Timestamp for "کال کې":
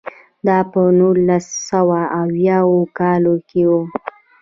2.99-3.63